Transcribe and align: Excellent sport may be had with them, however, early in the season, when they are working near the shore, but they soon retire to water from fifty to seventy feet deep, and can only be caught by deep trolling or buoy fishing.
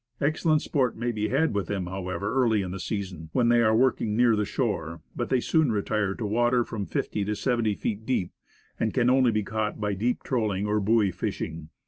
Excellent 0.19 0.63
sport 0.63 0.97
may 0.97 1.11
be 1.11 1.27
had 1.29 1.53
with 1.53 1.67
them, 1.67 1.85
however, 1.85 2.33
early 2.33 2.63
in 2.63 2.71
the 2.71 2.79
season, 2.79 3.29
when 3.33 3.49
they 3.49 3.61
are 3.61 3.75
working 3.75 4.17
near 4.17 4.35
the 4.35 4.45
shore, 4.45 5.01
but 5.15 5.29
they 5.29 5.39
soon 5.39 5.71
retire 5.71 6.15
to 6.15 6.25
water 6.25 6.63
from 6.65 6.87
fifty 6.87 7.23
to 7.23 7.35
seventy 7.35 7.75
feet 7.75 8.03
deep, 8.03 8.31
and 8.79 8.95
can 8.95 9.11
only 9.11 9.29
be 9.29 9.43
caught 9.43 9.79
by 9.79 9.93
deep 9.93 10.23
trolling 10.23 10.65
or 10.65 10.79
buoy 10.79 11.11
fishing. 11.11 11.69